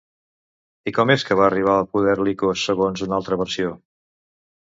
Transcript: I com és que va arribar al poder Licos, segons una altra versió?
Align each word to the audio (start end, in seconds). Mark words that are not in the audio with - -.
I 0.91 0.93
com 0.97 1.11
és 1.15 1.25
que 1.27 1.37
va 1.39 1.43
arribar 1.47 1.75
al 1.81 1.85
poder 1.91 2.15
Licos, 2.29 2.65
segons 2.69 3.05
una 3.09 3.15
altra 3.21 3.39
versió? 3.45 3.77